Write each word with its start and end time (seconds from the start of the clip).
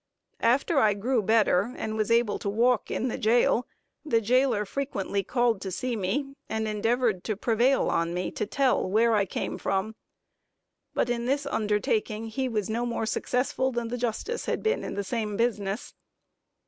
After 0.41 0.79
I 0.79 0.95
grew 0.95 1.21
better, 1.21 1.75
and 1.77 1.95
was 1.95 2.09
able 2.09 2.39
to 2.39 2.49
walk 2.49 2.89
in 2.89 3.07
the 3.07 3.19
jail, 3.19 3.67
the 4.03 4.19
jailer 4.19 4.65
frequently 4.65 5.21
called 5.21 5.61
to 5.61 5.69
see 5.69 5.95
me, 5.95 6.33
and 6.49 6.67
endeavored 6.67 7.23
to 7.25 7.35
prevail 7.37 7.87
on 7.87 8.11
me 8.11 8.31
to 8.31 8.47
tell 8.47 8.89
where 8.89 9.13
I 9.13 9.25
came 9.27 9.59
from; 9.59 9.93
but 10.95 11.11
in 11.11 11.27
this 11.27 11.45
undertaking 11.45 12.25
he 12.29 12.49
was 12.49 12.67
no 12.67 12.83
more 12.83 13.05
successful 13.05 13.71
than 13.71 13.89
the 13.89 13.95
justice 13.99 14.47
had 14.47 14.63
been 14.63 14.83
in 14.83 14.95
the 14.95 15.03
same 15.03 15.37
business. 15.37 15.93